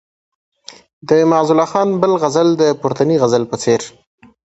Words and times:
د 1.07 1.09
معزالله 1.31 1.67
خان 1.71 1.89
بل 2.01 2.11
غزل 2.23 2.49
د 2.61 2.63
پورتني 2.79 3.15
غزل 3.21 3.43
په 3.51 3.55
څېر. 3.63 3.81